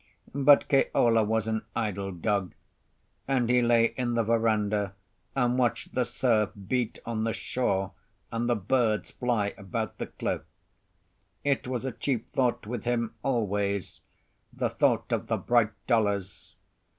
[0.33, 2.53] But Keola was an idle dog,
[3.27, 4.95] and he lay in the verandah
[5.35, 7.91] and watched the surf beat on the shore
[8.31, 10.41] and the birds fly about the cliff.
[11.43, 16.55] It was a chief thought with him always—the thought of the bright dollars.